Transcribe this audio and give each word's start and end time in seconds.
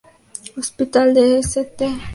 Hospital 0.57 1.13
de 1.13 1.43
St. 1.43 1.81